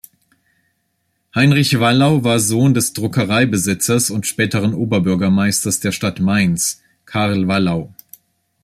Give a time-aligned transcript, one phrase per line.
[1.35, 7.93] Heinrich Wallau war Sohn des Druckereibesitzers und späteren Oberbürgermeisters der Stadt Mainz, Carl Wallau.